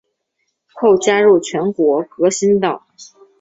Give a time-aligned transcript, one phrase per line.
[0.73, 2.87] 后加入全国革新党。